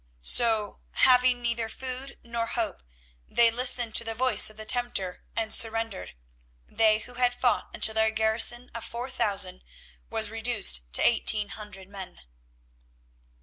So, 0.23 0.79
having 0.93 1.43
neither 1.43 1.69
food 1.69 2.17
nor 2.23 2.47
hope, 2.47 2.81
they 3.29 3.51
listened 3.51 3.93
to 3.97 4.03
the 4.03 4.15
voice 4.15 4.49
of 4.49 4.57
the 4.57 4.65
tempter 4.65 5.21
and 5.35 5.53
surrendered, 5.53 6.13
they 6.67 6.97
who 6.97 7.13
had 7.13 7.39
fought 7.39 7.69
until 7.71 7.93
their 7.93 8.09
garrison 8.09 8.71
of 8.73 8.83
four 8.83 9.11
thousand 9.11 9.63
was 10.09 10.31
reduced 10.31 10.91
to 10.93 11.05
eighteen 11.05 11.49
hundred 11.49 11.87
men. 11.87 12.21